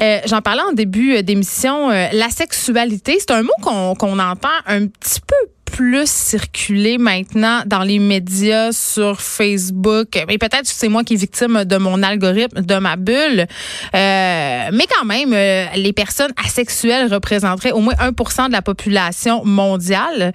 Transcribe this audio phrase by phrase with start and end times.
[0.00, 1.90] Euh, J'en parlais en début d'émission.
[1.90, 5.34] Euh, la sexualité, c'est un mot qu'on qu'on entend un petit peu
[5.70, 10.08] plus circuler maintenant dans les médias, sur Facebook.
[10.28, 13.46] Mais peut-être que c'est moi qui est victime de mon algorithme, de ma bulle.
[13.94, 19.44] Euh, mais quand même, euh, les personnes asexuelles représenteraient au moins 1 de la population
[19.44, 20.32] mondiale.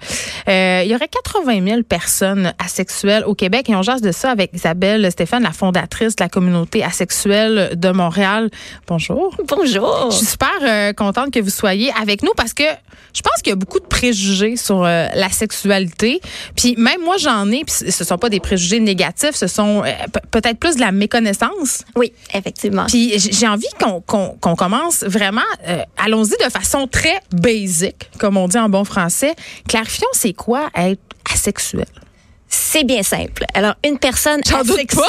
[0.48, 3.68] Euh, il y aurait 80 000 personnes asexuelles au Québec.
[3.68, 7.90] Et on jase de ça avec Isabelle Stéphane, la fondatrice de la communauté asexuelle de
[7.90, 8.50] Montréal.
[8.86, 9.36] Bonjour.
[9.48, 10.10] Bonjour.
[10.10, 12.64] Je suis super contente que vous soyez avec nous parce que
[13.12, 16.20] je pense qu'il y a beaucoup de préjugés sur euh, la sexualité.
[16.54, 19.90] Puis même moi, j'en ai, puis ce sont pas des préjugés négatifs, ce sont euh,
[20.30, 21.84] peut-être plus de la méconnaissance.
[21.94, 22.86] Oui, effectivement.
[22.86, 28.48] Puis j'ai envie qu'on qu'on commence vraiment, euh, allons-y de façon très basic, comme on
[28.48, 29.34] dit en bon français.
[29.68, 31.00] Clarifions, c'est quoi être
[31.32, 31.86] asexuel?
[32.48, 33.44] C'est bien simple.
[33.54, 35.04] Alors, une personne asexuelle,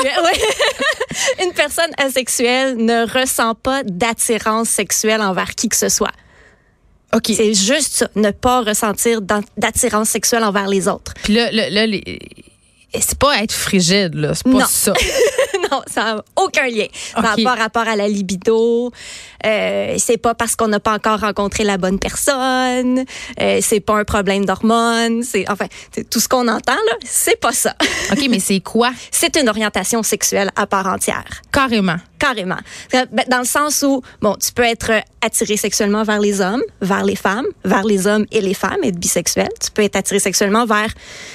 [1.43, 6.11] une personne asexuelle ne ressent pas d'attirance sexuelle envers qui que ce soit.
[7.15, 7.31] OK.
[7.35, 9.21] C'est juste ça, ne pas ressentir
[9.57, 11.13] d'attirance sexuelle envers les autres.
[11.23, 12.19] Puis là, là, là, les-
[12.99, 14.33] c'est pas être frigide, là.
[14.33, 14.65] C'est pas Non.
[14.67, 14.93] ça.
[15.71, 16.87] non, ça n'a aucun lien.
[17.13, 18.91] Ça n'a pas rapport à la libido.
[19.45, 23.03] Euh, c'est pas parce qu'on n'a pas encore rencontré la bonne personne.
[23.39, 25.23] Euh, c'est pas un problème d'hormones.
[25.23, 25.67] C'est enfin
[26.09, 26.97] tout ce qu'on entend là.
[27.03, 27.75] C'est pas ça.
[28.11, 28.91] OK, mais c'est quoi?
[29.11, 31.25] c'est une orientation sexuelle à part entière.
[31.51, 31.97] Carrément.
[32.19, 32.57] Carrément.
[32.93, 36.41] Euh, ben, Dans le sens où, bon, tu peux être euh, attiré sexuellement vers les
[36.41, 39.49] hommes, vers les femmes, vers les hommes et les femmes, être bisexuel.
[39.63, 40.89] Tu peux être attiré sexuellement vers...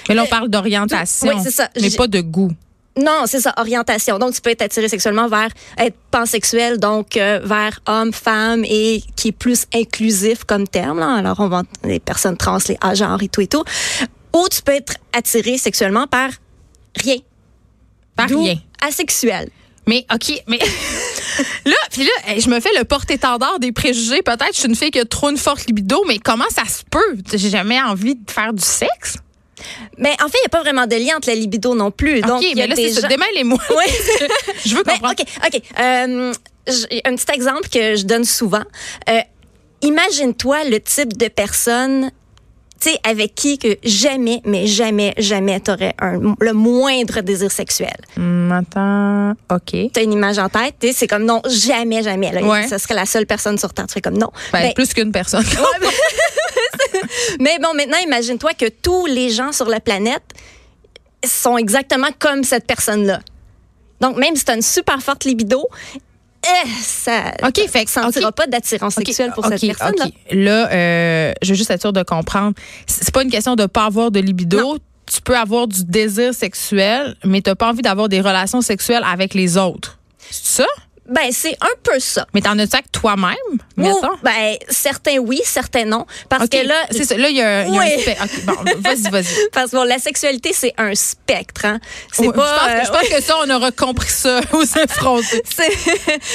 [0.08, 1.28] Mais là, on parle d'orientation.
[1.28, 1.68] oui, c'est ça.
[1.80, 2.52] Mais pas de goût.
[2.96, 4.18] Non, c'est ça, orientation.
[4.18, 5.48] Donc, tu peux être attiré sexuellement vers
[5.78, 10.98] être pansexuel, donc euh, vers homme, femme, et qui est plus inclusif comme terme.
[10.98, 11.14] Là.
[11.14, 13.64] Alors, on va les personnes trans, les A-genres et tout et tout.
[14.34, 16.30] Ou tu peux être attiré sexuellement par
[16.96, 17.16] rien.
[18.14, 18.56] Par rien.
[18.86, 19.48] Asexuel.
[19.86, 20.58] Mais OK, mais
[21.64, 24.22] là, puis là, eh, je me fais le porte-étendard des préjugés.
[24.22, 26.64] Peut-être que je suis une fille qui a trop une forte libido, mais comment ça
[26.66, 27.16] se peut?
[27.32, 29.16] J'ai jamais envie de faire du sexe?
[29.98, 32.20] Mais en fait, il n'y a pas vraiment de lien entre la libido non plus.
[32.20, 33.00] Donc, OK, il y a mais là, des c'est ça.
[33.02, 33.58] gens- Démêlez-moi.
[33.70, 33.84] Oui.
[34.66, 35.14] je veux Ben, comprendre.
[35.20, 35.62] OK, OK.
[35.80, 36.32] Euh,
[37.04, 38.62] un petit exemple que je donne souvent.
[39.08, 39.20] Euh,
[39.82, 42.10] Imagine-toi le type de personne
[42.80, 47.94] tu sais, avec qui que jamais, mais jamais, jamais t'aurais un, le moindre désir sexuel.
[48.16, 49.32] Hum, attends.
[49.54, 49.90] OK.
[49.92, 52.32] T'as une image en tête, tu sais, c'est comme non, jamais, jamais.
[52.32, 52.66] Là, Ouais.
[52.66, 53.86] Ça serait la seule personne sur Terre.
[53.86, 54.30] Tu fais comme non.
[54.52, 55.44] Ben, Ben, plus qu'une personne.
[57.40, 60.22] mais bon, maintenant, imagine-toi que tous les gens sur la planète
[61.24, 63.20] sont exactement comme cette personne-là.
[64.00, 65.68] Donc, même si tu as une super forte libido,
[66.44, 68.34] eh, ça ne sentira OK.
[68.34, 70.06] pas d'attirance sexuelle pour cette personne-là.
[70.06, 70.12] OK.
[70.32, 72.54] Là, euh, je veux juste être sûre de comprendre.
[72.86, 74.78] C'est pas une question de pas avoir de libido.
[75.06, 79.34] Tu peux avoir du désir sexuel, mais t'as pas envie d'avoir des relations sexuelles avec
[79.34, 79.98] les autres.
[80.30, 80.68] C'est ça?
[81.12, 82.26] Ben, c'est un peu ça.
[82.34, 83.34] Mais t'en as-tu avec toi-même,
[83.78, 86.06] Ou, ben, certains oui, certains non.
[86.28, 87.16] Parce que là, c'est ça.
[87.16, 88.24] Là, il y a, y un spectre.
[88.44, 89.48] Bon, vas-y, vas-y.
[89.52, 91.66] parce que bon, la sexualité, c'est un spectre.
[91.66, 91.80] Hein.
[92.12, 92.32] C'est pas.
[92.32, 95.42] je, pense euh, que, je pense que ça, on aura compris ça aux effrontés.
[95.54, 95.72] c'est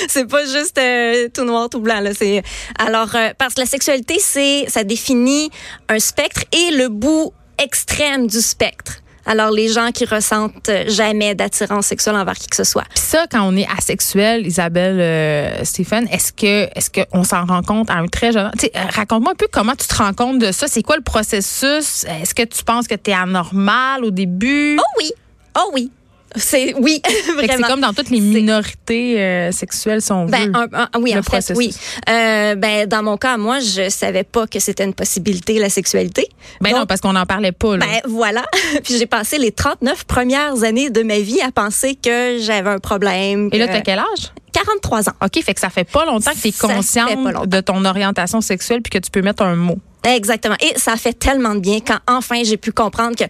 [0.07, 2.43] c'est pas juste euh, tout noir tout blanc là c'est
[2.79, 5.49] alors euh, parce que la sexualité c'est ça définit
[5.89, 11.87] un spectre et le bout extrême du spectre alors les gens qui ressentent jamais d'attirance
[11.87, 16.07] sexuelle envers qui que ce soit Puis ça, quand on est asexuel, Isabelle, euh, Stéphane,
[16.11, 18.69] est-ce que est-ce qu'on s'en rend compte à un très jeune âge?
[18.95, 20.67] Raconte-moi un peu comment tu te rends compte de ça.
[20.67, 22.05] C'est quoi le processus?
[22.05, 24.77] Est-ce que tu penses que tu es anormal au début?
[24.79, 25.11] oh oui
[25.57, 25.91] oh oui
[26.37, 30.31] c'est oui que c'est vraiment comme dans toutes les minorités euh, sexuelles, si on veut.
[30.31, 31.73] Ben, un- un- oui, le en fait, oui.
[32.09, 36.27] Euh, ben, dans mon cas, moi, je savais pas que c'était une possibilité, la sexualité.
[36.61, 37.77] Ben Donc, non, parce qu'on n'en parlait pas.
[37.77, 37.85] Là.
[37.85, 38.43] Ben voilà.
[38.83, 42.79] Puis j'ai passé les 39 premières années de ma vie à penser que j'avais un
[42.79, 43.49] problème.
[43.51, 44.31] Et là, que- t'as quel âge?
[44.53, 45.13] 43 ans.
[45.23, 48.81] OK, fait que ça fait pas longtemps que tu es consciente de ton orientation sexuelle
[48.81, 49.77] puis que tu peux mettre un mot.
[50.03, 50.55] Exactement.
[50.61, 53.25] Et ça fait tellement de bien quand enfin j'ai pu comprendre que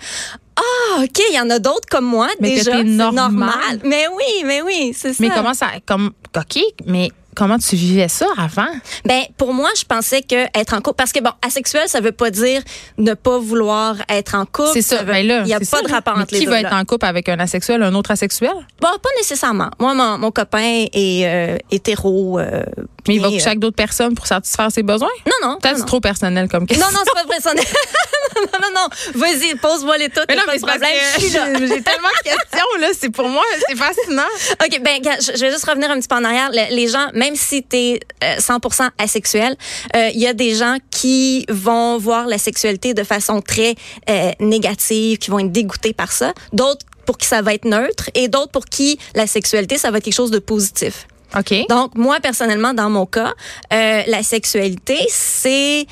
[0.57, 3.31] ah ok il y en a d'autres comme moi Mais déjà normal.
[3.31, 3.79] normal.
[3.83, 5.17] Mais oui mais oui c'est ça.
[5.19, 8.67] Mais comment ça comme OK, mais comment tu vivais ça avant?
[9.05, 12.11] Ben pour moi, je pensais que être en couple parce que bon, asexuel, ça veut
[12.11, 12.61] pas dire
[12.97, 14.69] ne pas vouloir être en couple.
[14.73, 14.97] C'est ça.
[15.03, 16.51] veut- ben là, il y a pas ça, de rapport entre les Qui deux.
[16.51, 16.77] va être là.
[16.79, 18.53] en couple avec un asexuel, un autre asexuel?
[18.81, 19.69] Bon, pas nécessairement.
[19.79, 22.39] Moi, mon, mon copain est euh, hétéro.
[22.39, 22.63] euh,
[23.07, 25.09] Mais il va coucher avec d'autres personnes pour satisfaire ses besoins?
[25.25, 25.57] euh, Non, non.
[25.59, 26.87] Peut-être non, c'est trop personnel comme non, question.
[26.91, 27.65] non, c'est pas personnel.
[28.35, 29.19] non, non, non.
[29.19, 30.25] Vas-y, pose-moi les toutes.
[30.27, 30.91] Mais non, pas mais de problème.
[31.19, 31.29] j'ai
[31.81, 32.87] tellement de questions, là.
[32.99, 34.23] C'est pour moi, c'est fascinant.
[34.63, 36.49] OK, ben, je vais juste revenir un petit peu en arrière.
[36.51, 37.99] Le- Les gens, même si tu es
[38.39, 39.55] 100% asexuel,
[39.95, 43.75] euh, il y a des gens qui vont voir la sexualité de façon très
[44.09, 46.33] euh, négative, qui vont être dégoûtés par ça.
[46.53, 49.97] D'autres pour qui ça va être neutre et d'autres pour qui la sexualité, ça va
[49.99, 51.07] être quelque chose de positif.
[51.35, 51.65] OK.
[51.69, 53.33] Donc, moi, personnellement, dans mon cas,
[53.73, 55.85] euh, la sexualité, c'est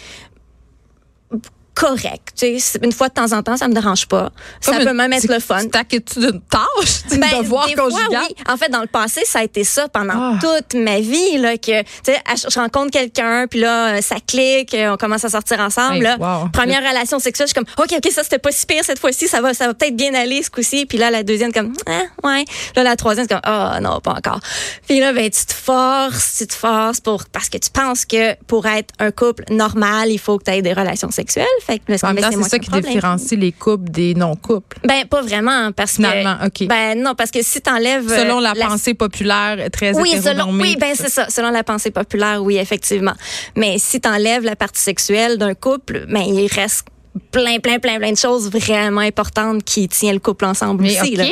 [1.76, 2.30] correct.
[2.38, 4.32] Tu sais, une fois de temps en temps, ça me dérange pas.
[4.62, 5.60] Ça peut même être le fun.
[5.64, 8.24] Tu t'inquiètes-tu d'une tâche, Ben, devoir des fois, conjugal?
[8.30, 8.36] oui.
[8.50, 10.40] En fait, dans le passé, ça a été ça pendant Ah.
[10.42, 14.74] toute ma vie, là, que, tu sais, je rencontre quelqu'un, puis là, euh, ça clique,
[14.74, 16.18] euh, on commence à sortir ensemble, Hey, là.
[16.18, 16.50] wow.
[16.50, 19.28] Première relation sexuelle, je suis comme, OK, OK, ça, c'était pas si pire cette fois-ci,
[19.28, 20.86] ça va, ça va peut-être bien aller ce coup-ci.
[20.86, 22.46] Puis là, la deuxième, comme, ah, ouais.
[22.76, 24.40] Là, la troisième, comme, oh, non, pas encore.
[24.88, 28.36] Puis là, ben, tu te forces, tu te forces pour, parce que tu penses que
[28.46, 31.46] pour être un couple normal, il faut que tu aies des relations sexuelles.
[31.66, 32.94] Fait que là, En même ben, c'est ça qui problème.
[32.94, 34.78] différencie les couples des non-couples.
[34.84, 36.64] Ben, pas vraiment, parce Finalement, que.
[36.64, 36.68] OK.
[36.68, 38.12] Ben, non, parce que si t'enlèves.
[38.12, 41.28] euh, Selon la, pensée populaire très oui, selon, oui, ben c'est ça.
[41.30, 43.14] Selon la pensée populaire, oui, effectivement.
[43.56, 46.86] Mais si t'enlèves la partie sexuelle d'un couple, ben il reste
[47.32, 51.14] plein, plein, plein, plein de choses vraiment importantes qui tiennent le couple ensemble Mais aussi.
[51.14, 51.26] OK, là.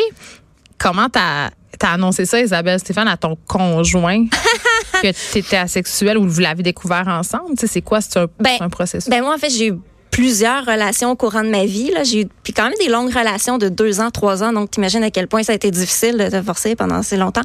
[0.80, 1.50] comment t'as
[1.81, 4.25] as annoncé ça, Isabelle Stéphane, à ton conjoint
[5.01, 7.57] que tu étais asexuelle ou vous l'avez découvert ensemble?
[7.59, 8.00] Tu c'est quoi?
[8.00, 9.09] C'est un, Ben, un processus?
[9.09, 9.74] Ben moi, en fait, j'ai eu
[10.13, 11.89] plusieurs relations au courant de ma vie.
[11.92, 12.04] Là.
[12.04, 14.54] J'ai eu puis quand même des longues relations de deux ans, trois ans.
[14.54, 17.42] Donc, t'imagines à quel point ça a été difficile de te forcer pendant si longtemps.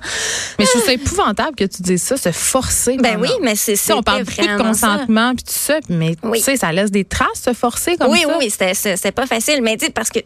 [0.58, 2.98] mais je trouve ça épouvantable que tu dises ça, se forcer.
[2.98, 4.56] Ben pendant- oui, mais c'est sais, on parle beaucoup de ça.
[4.58, 6.38] consentement puis tout ça, mais Oui.
[6.40, 8.28] tu sais, ça laisse des traces se forcer comme oui, ça.
[8.38, 10.18] oui, oui, c'était pas facile, mais tu sais parce que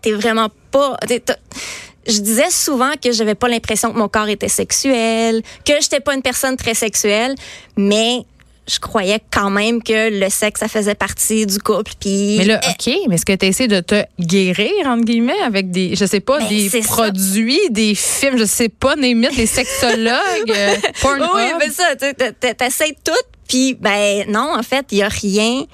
[0.00, 0.96] t'es vraiment pas.
[2.06, 6.14] Je disais souvent que j'avais pas l'impression que mon corps était sexuel, que j'étais pas
[6.14, 7.34] une personne très sexuelle,
[7.76, 8.24] mais
[8.66, 11.92] je croyais quand même que le sexe ça faisait partie du couple.
[12.00, 15.40] Puis Mais là, euh, OK, mais est-ce que tu essaies de te guérir, entre guillemets,
[15.44, 16.78] avec des, je sais pas, Ben, des ça.
[16.80, 21.94] produits, des films, je sais pas, des mythes, des sexologues, euh, oui, mais ça,
[22.54, 23.12] t'essayes tout,
[23.48, 25.64] puis ben non, en fait, il y a rien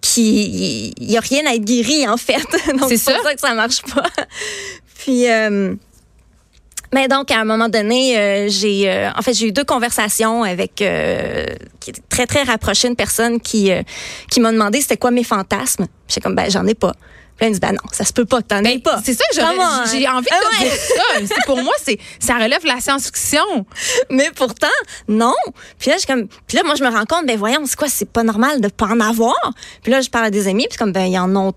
[0.00, 2.36] qui, il y a rien à être guéri en fait.
[2.78, 3.28] donc C'est c'est pour ça?
[3.28, 4.04] ça que ça marche pas.
[4.98, 5.74] puis euh,
[6.92, 10.42] mais donc à un moment donné, euh, j'ai euh, en fait j'ai eu deux conversations
[10.42, 11.46] avec euh,
[11.80, 13.82] qui étaient très très rapprochées une personne qui euh,
[14.30, 15.86] qui m'a demandé c'était quoi mes fantasmes.
[16.08, 16.92] J'étais comme ben j'en ai pas.
[17.36, 19.00] Puis elle me dit ben non, ça se peut pas que t'en aies Ben, pas.
[19.04, 20.68] C'est ça que j'ai envie de Ah ouais.
[20.68, 21.20] dire ça.
[21.36, 23.64] C'est pour moi, c'est ça relève la science-fiction.
[24.10, 24.66] Mais pourtant,
[25.08, 25.34] non.
[25.78, 27.88] Puis là, je comme, puis là, moi, je me rends compte, ben voyons, c'est quoi,
[27.88, 29.52] c'est pas normal de pas en avoir.
[29.82, 31.54] Puis là, je parle à des amis, puis comme, ben ils en ont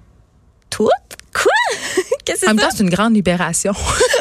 [0.70, 0.90] toutes?
[1.34, 1.52] Quoi?
[2.26, 2.68] Qu'est-ce que En c'est même ça?
[2.68, 3.74] temps, c'est une grande libération.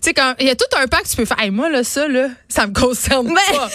[0.00, 1.40] Sais, quand il y a tout un que tu peux faire.
[1.40, 3.34] Hey, moi, là, ça, là, ça me concerne Ben.
[3.56, 3.68] pas.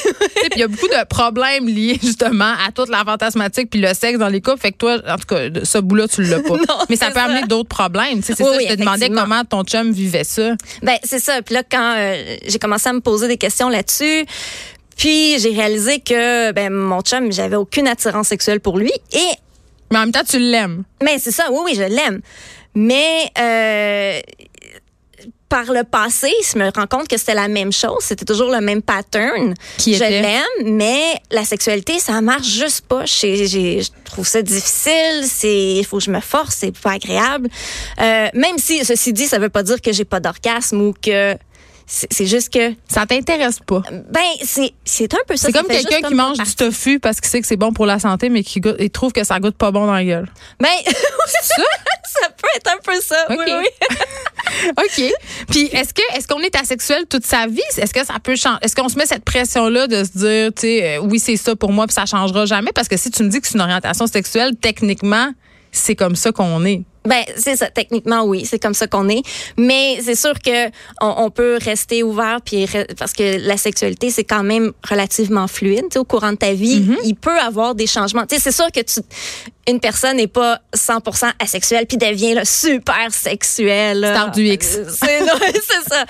[0.55, 4.17] Il y a beaucoup de problèmes liés, justement, à toute la fantasmatique puis le sexe
[4.19, 4.59] dans les couples.
[4.59, 6.53] Fait que toi, en tout cas, ce bout-là, tu l'as pas.
[6.67, 7.25] Non, Mais ça peut ça.
[7.25, 8.21] amener d'autres problèmes.
[8.21, 10.53] C'est Oui, ça, oui, je te demandais comment ton chum vivait ça.
[10.81, 11.41] Ben c'est ça.
[11.41, 14.25] Puis là, quand euh, j'ai commencé à me poser des questions là-dessus.
[14.95, 19.19] Puis j'ai réalisé que ben mon chum, j'avais aucune attirance sexuelle pour lui et
[19.91, 20.83] Mais en même temps, tu l'aimes.
[21.03, 22.21] Mais c'est ça, oui, oui, je l'aime.
[22.75, 24.19] Mais euh,
[25.49, 27.99] par le passé, je me rends compte que c'était la même chose.
[28.01, 29.53] C'était toujours le même pattern.
[29.77, 33.05] Qui je l'aime, mais la sexualité, ça marche juste pas.
[33.05, 35.21] J'ai- Je trouve ça difficile.
[35.23, 36.55] C'est, il faut que je me force.
[36.59, 37.49] C'est pas agréable.
[38.01, 41.35] Euh, même si, ceci dit, ça veut pas dire que j'ai pas d'orgasme ou que
[41.85, 43.81] c'est juste que, Ça t'intéresse pas.
[43.91, 45.47] ben, c'est, c'est un peu ça.
[45.47, 47.85] C'est comme quelqu'un qui comme mange du tofu parce qu'il sait que c'est bon pour
[47.85, 50.29] la santé, mais qui goûte- il trouve que ça goûte pas bon dans la gueule.
[50.59, 50.69] Ben,
[51.41, 51.55] ça?
[52.21, 53.25] ça peut être un peu ça.
[53.29, 53.39] Ok.
[53.45, 54.67] Oui, oui.
[54.77, 55.13] OK.
[55.49, 57.61] Puis est-ce que est-ce qu'on est asexuel toute sa vie?
[57.77, 58.57] Est-ce que ça peut changer?
[58.61, 61.55] Est-ce qu'on se met cette pression-là de se dire, tu sais, euh, oui, c'est ça
[61.55, 62.71] pour moi, puis ça changera jamais?
[62.73, 65.31] Parce que si tu me dis que c'est une orientation sexuelle, techniquement,
[65.71, 66.83] c'est comme ça qu'on est.
[67.05, 67.69] Ben c'est ça.
[67.69, 69.21] Techniquement, oui, c'est comme ça qu'on est.
[69.57, 70.67] Mais c'est sûr que
[71.01, 72.67] on, on peut rester ouvert puis
[72.97, 75.83] parce que la sexualité c'est quand même relativement fluide.
[75.83, 76.97] Tu sais, au courant de ta vie, Mm-hmm.
[77.05, 78.25] il peut avoir des changements.
[78.25, 79.01] Tu sais, c'est sûr que tu
[79.67, 84.05] une personne n'est pas 100% asexuelle puis devient là, super sexuelle.
[84.11, 84.77] Star du X.
[84.77, 86.05] Euh, C'est ça.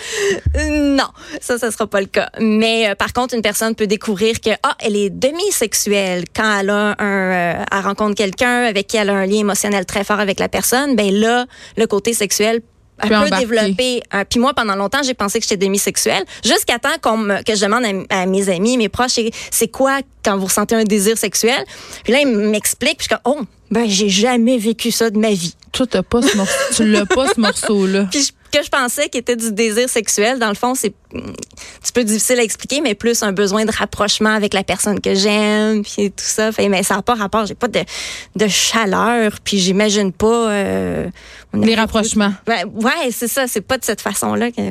[0.70, 1.08] Non,
[1.40, 2.30] ça, ça sera pas le cas.
[2.40, 6.70] Mais euh, par contre, une personne peut découvrir que ah, elle est demi-sexuelle quand elle
[6.72, 10.20] a un, euh, elle rencontre quelqu'un avec qui elle a un lien émotionnel très fort
[10.20, 10.83] avec la personne.
[10.96, 11.46] Ben là,
[11.78, 12.62] le côté sexuel
[13.00, 14.02] un peu développé.
[14.14, 17.66] Euh, puis moi, pendant longtemps, j'ai pensé que j'étais démisexuelle, jusqu'à temps me- que je
[17.66, 19.20] demande à, à mes amis, mes proches,
[19.52, 21.64] c'est quoi quand vous ressentez un désir sexuel?
[22.04, 25.18] Puis là, ils m'expliquent, puis je suis comme, oh, ben, j'ai jamais vécu ça de
[25.18, 25.56] ma vie.
[25.72, 28.06] Toi, t'as pas ce morceau, tu l'as pas ce morceau-là.
[28.12, 31.22] Puis je- que je pensais qui était du désir sexuel, dans le fond, c'est un
[31.82, 35.16] petit peu difficile à expliquer, mais plus un besoin de rapprochement avec la personne que
[35.16, 36.52] j'aime, puis tout ça.
[36.52, 37.48] Fait, mais ça n'a pas rapport.
[37.48, 37.80] J'ai pas de,
[38.36, 41.10] de chaleur, puis j'imagine pas euh,
[41.56, 42.32] Les rapprochements.
[42.48, 43.48] Ouais, ouais, c'est ça.
[43.48, 44.62] C'est pas de cette façon-là que.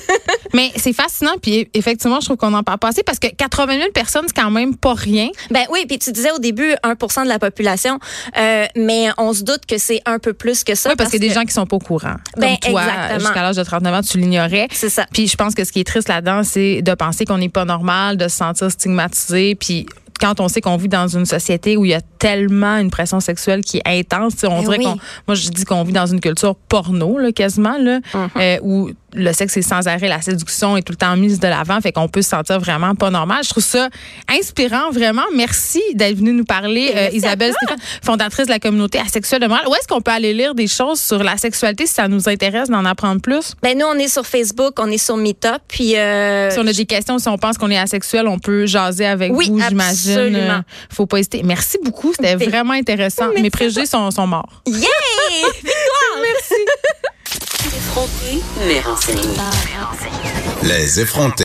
[0.54, 3.78] Mais c'est fascinant, puis effectivement, je trouve qu'on en parle pas assez parce que 80
[3.78, 5.28] 000 personnes, c'est quand même pas rien.
[5.50, 7.98] Ben oui, puis tu disais au début 1% de la population,
[8.38, 10.90] euh, mais on se doute que c'est un peu plus que ça.
[10.90, 12.16] Oui, parce, qu'il y a des gens qui sont pas au courant.
[12.36, 12.82] Ben, Comme toi,
[13.18, 14.68] jusqu'à l'âge de 39 ans, tu l'ignorais.
[14.70, 15.06] C'est ça.
[15.12, 17.64] Puis je pense que ce qui est triste là-dedans, c'est de penser qu'on n'est pas
[17.64, 19.86] normal, de se sentir stigmatisé, puis
[20.18, 23.20] quand on sait qu'on vit dans une société où il y a tellement une pression
[23.20, 24.84] sexuelle qui est intense, on Ben dirait oui.
[24.84, 24.98] qu'on,
[25.28, 28.28] moi je dis qu'on vit dans une culture porno là, quasiment là, Mm-hmm.
[28.36, 31.48] euh, où le sexe est sans arrêt, la séduction est tout le temps mise de
[31.48, 33.42] l'avant, fait qu'on peut se sentir vraiment pas normal.
[33.44, 33.88] Je trouve ça
[34.28, 35.24] inspirant vraiment.
[35.34, 39.46] Merci d'être venue nous parler, euh, Merci Isabelle Stéphane, fondatrice de la communauté asexuelle de
[39.46, 39.66] Montréal.
[39.68, 42.68] Où est-ce qu'on peut aller lire des choses sur la sexualité si ça nous intéresse
[42.68, 43.54] d'en apprendre plus?
[43.62, 46.72] Ben nous, on est sur Facebook, on est sur Meetup, puis euh, Si on a
[46.72, 50.36] des questions, si on pense qu'on est asexuel, on peut jaser avec Oui, vous, j'imagine.
[50.36, 50.58] Euh,
[50.90, 51.42] Faut pas hésiter.
[51.42, 52.12] Merci beaucoup.
[52.12, 53.28] C'était vraiment intéressant.
[53.28, 54.62] merci Mes préjugés sont, sont morts.
[54.66, 54.86] yeah!
[57.76, 59.36] Effronté, mais renseigné.
[60.62, 61.34] Les effrontés.